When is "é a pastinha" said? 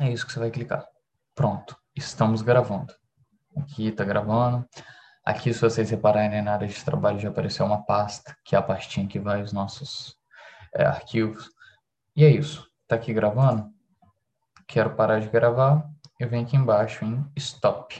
8.54-9.06